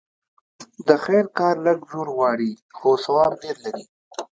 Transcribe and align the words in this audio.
د 0.87 0.89
خير 1.03 1.25
کار 1.37 1.55
لږ 1.65 1.79
زور 1.91 2.07
غواړي؛ 2.17 2.51
خو 2.77 2.89
ثواب 3.03 3.31
ډېر 3.43 3.57
لري. 3.65 3.83